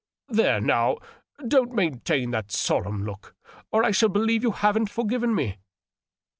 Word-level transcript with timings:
There, 0.29 0.59
now, 0.59 0.97
don't 1.47 1.73
maintain 1.75 2.31
that 2.31 2.51
solemn 2.51 3.05
look, 3.05 3.35
or 3.71 3.83
I 3.83 3.91
shall 3.91 4.09
believe 4.09 4.41
you 4.41 4.49
haven't 4.49 4.89
forgiven 4.89 5.35
me." 5.35 5.59